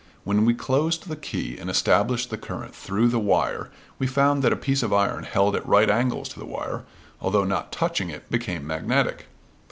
When 0.23 0.45
we 0.45 0.55
closed 0.55 1.07
the 1.07 1.15
key 1.15 1.59
and 1.59 1.69
established 1.69 2.31
the 2.31 2.37
current 2.39 2.73
through 2.73 3.09
the 3.09 3.19
wire 3.19 3.69
we 3.99 4.07
found 4.07 4.41
that 4.41 4.51
a 4.51 4.55
piece 4.55 4.81
of 4.81 4.91
iron 4.91 5.25
held 5.25 5.55
at 5.55 5.63
right 5.63 5.91
angles 5.91 6.27
to 6.29 6.39
the 6.39 6.45
wire, 6.47 6.85
although 7.21 7.43
not 7.43 7.71
touching 7.71 8.09
it, 8.09 8.27
became 8.31 8.65
magnetic. 8.65 9.27